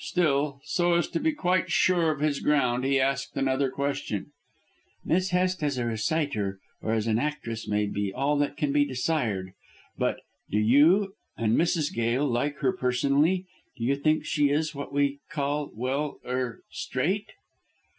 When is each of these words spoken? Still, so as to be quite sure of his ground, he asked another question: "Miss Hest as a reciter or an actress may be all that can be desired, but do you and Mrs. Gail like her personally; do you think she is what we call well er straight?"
Still, 0.03 0.61
so 0.63 0.95
as 0.95 1.07
to 1.09 1.19
be 1.19 1.31
quite 1.31 1.69
sure 1.69 2.09
of 2.09 2.21
his 2.21 2.39
ground, 2.39 2.83
he 2.83 2.99
asked 2.99 3.37
another 3.37 3.69
question: 3.69 4.31
"Miss 5.05 5.29
Hest 5.29 5.61
as 5.61 5.77
a 5.77 5.85
reciter 5.85 6.57
or 6.81 6.93
an 6.93 7.19
actress 7.19 7.67
may 7.67 7.85
be 7.85 8.11
all 8.11 8.35
that 8.39 8.57
can 8.57 8.71
be 8.73 8.83
desired, 8.83 9.53
but 9.99 10.17
do 10.49 10.57
you 10.57 11.13
and 11.37 11.55
Mrs. 11.55 11.93
Gail 11.93 12.25
like 12.25 12.57
her 12.65 12.71
personally; 12.71 13.45
do 13.77 13.83
you 13.83 13.95
think 13.95 14.25
she 14.25 14.49
is 14.49 14.73
what 14.73 14.91
we 14.91 15.19
call 15.29 15.71
well 15.71 16.17
er 16.25 16.63
straight?" 16.71 17.33